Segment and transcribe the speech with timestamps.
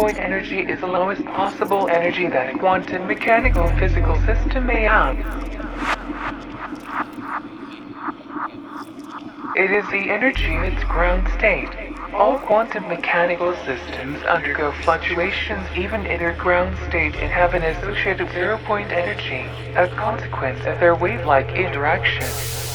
[0.00, 5.18] zero-point energy is the lowest possible energy that a quantum mechanical physical system may have.
[9.54, 11.68] It is the energy in its ground state.
[12.14, 18.30] All quantum mechanical systems undergo fluctuations even in their ground state and have an associated
[18.30, 22.69] zero-point energy, a consequence of their wave-like interaction.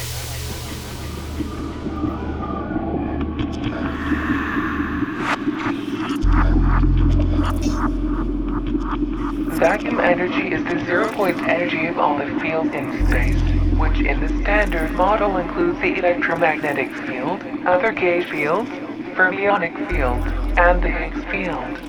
[10.05, 13.41] Energy is the zero-point energy of all the fields in space,
[13.75, 18.69] which in the standard model includes the electromagnetic field, other gauge fields,
[19.15, 20.19] fermionic field,
[20.59, 21.79] and the Higgs field.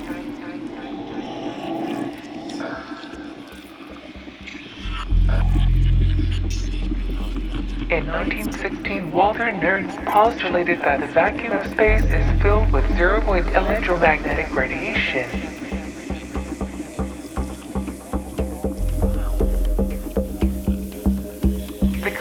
[7.90, 14.57] In 1916, Walther Nernst postulated that the vacuum of space is filled with zero-point electromagnetic
[14.57, 15.55] radiation.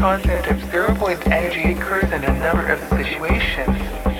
[0.05, 4.14] Concept of zero-point energy occurs in a number of situations.